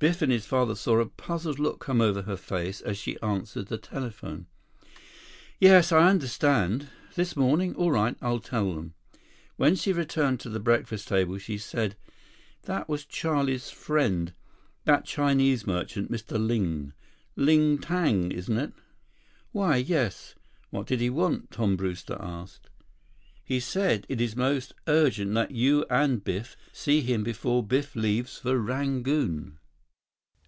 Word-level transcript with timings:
Biff 0.00 0.22
and 0.22 0.30
his 0.30 0.46
father 0.46 0.76
saw 0.76 1.00
a 1.00 1.06
puzzled 1.06 1.58
look 1.58 1.80
come 1.80 2.00
over 2.00 2.22
her 2.22 2.36
face 2.36 2.80
as 2.80 2.96
she 2.96 3.20
answered 3.20 3.66
the 3.66 3.78
telephone. 3.78 4.46
"Yes? 5.58 5.90
I 5.90 6.08
understand. 6.08 6.86
This 7.16 7.34
morning? 7.34 7.74
All 7.74 7.90
right, 7.90 8.16
I'll 8.22 8.38
tell 8.38 8.76
them." 8.76 8.94
When 9.56 9.74
she 9.74 9.92
returned 9.92 10.38
to 10.38 10.48
the 10.50 10.60
breakfast 10.60 11.08
table 11.08 11.36
she 11.38 11.58
said, 11.58 11.96
"That 12.62 12.88
was 12.88 13.04
Charlie's 13.04 13.70
friend, 13.70 14.32
that 14.84 15.04
Chinese 15.04 15.66
merchant, 15.66 16.12
Mr. 16.12 16.38
Ling. 16.38 16.92
Ling 17.34 17.78
Tang, 17.78 18.30
isn't 18.30 18.56
it?" 18.56 18.72
"Why, 19.50 19.78
yes. 19.78 20.36
What 20.70 20.86
did 20.86 21.00
he 21.00 21.10
want?" 21.10 21.50
Tom 21.50 21.74
Brewster 21.76 22.16
asked. 22.20 22.70
"He 23.42 23.58
said 23.58 24.06
it 24.08 24.20
is 24.20 24.36
most 24.36 24.74
urgent 24.86 25.34
that 25.34 25.50
you 25.50 25.84
and 25.90 26.22
Biff 26.22 26.56
see 26.72 27.00
him 27.00 27.24
before 27.24 27.66
Biff 27.66 27.96
leaves 27.96 28.38
for 28.38 28.58
Rangoon." 28.60 29.58